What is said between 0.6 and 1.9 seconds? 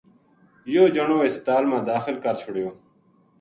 یوہ جنوہسپتال ما